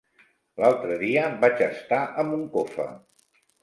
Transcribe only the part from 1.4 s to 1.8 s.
vaig